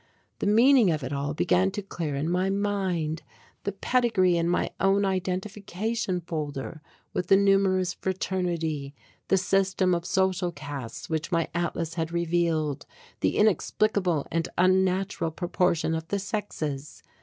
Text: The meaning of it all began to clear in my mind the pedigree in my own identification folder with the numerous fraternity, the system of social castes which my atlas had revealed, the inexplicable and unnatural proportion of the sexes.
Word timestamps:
The 0.39 0.47
meaning 0.47 0.89
of 0.89 1.03
it 1.03 1.13
all 1.13 1.35
began 1.35 1.69
to 1.73 1.83
clear 1.83 2.15
in 2.15 2.27
my 2.27 2.49
mind 2.49 3.21
the 3.65 3.71
pedigree 3.71 4.35
in 4.35 4.49
my 4.49 4.71
own 4.79 5.05
identification 5.05 6.21
folder 6.21 6.81
with 7.13 7.27
the 7.27 7.37
numerous 7.37 7.93
fraternity, 7.93 8.95
the 9.27 9.37
system 9.37 9.93
of 9.93 10.05
social 10.07 10.51
castes 10.51 11.07
which 11.07 11.31
my 11.31 11.49
atlas 11.53 11.93
had 11.93 12.11
revealed, 12.11 12.87
the 13.19 13.37
inexplicable 13.37 14.25
and 14.31 14.49
unnatural 14.57 15.29
proportion 15.29 15.93
of 15.93 16.07
the 16.07 16.17
sexes. 16.17 17.03